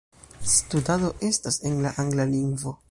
[0.53, 2.77] Studado estas en la angla lingvo.